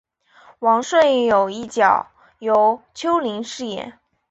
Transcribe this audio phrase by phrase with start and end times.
[0.57, 2.07] 王顺友一角
[2.39, 3.99] 由邱林饰演。